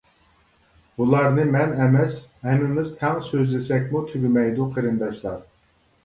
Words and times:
بۇلارنى 0.99 1.43
مەن 1.55 1.75
ئەمەس 1.83 2.15
ھەممىز 2.47 2.89
تەڭ 3.01 3.19
سۆزلىسەكمۇ 3.27 4.01
تۈگىمەيدۇ 4.13 4.67
قېرىنداشلار! 4.79 5.37